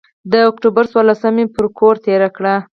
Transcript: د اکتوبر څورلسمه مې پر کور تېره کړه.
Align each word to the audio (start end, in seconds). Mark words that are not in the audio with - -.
د 0.31 0.33
اکتوبر 0.49 0.85
څورلسمه 0.91 1.33
مې 1.35 1.45
پر 1.55 1.65
کور 1.77 1.95
تېره 2.05 2.29
کړه. 2.37 2.55